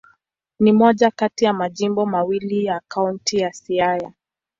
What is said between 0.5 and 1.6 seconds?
Ni moja kati ya